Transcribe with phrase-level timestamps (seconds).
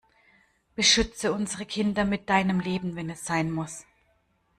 [0.73, 3.85] Beschütze unsere Kinder mit deinem Leben wenn es sein muss.